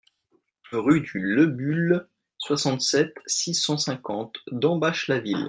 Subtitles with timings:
[0.71, 2.07] Rue du Leubuhl,
[2.39, 5.37] soixante-sept, six cent cinquante Dambach-la-Ville